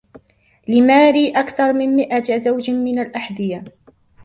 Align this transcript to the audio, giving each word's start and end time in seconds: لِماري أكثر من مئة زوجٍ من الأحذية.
لِماري 0.67 1.29
أكثر 1.31 1.73
من 1.73 1.89
مئة 1.95 2.37
زوجٍ 2.39 2.69
من 2.71 2.99
الأحذية. 2.99 3.65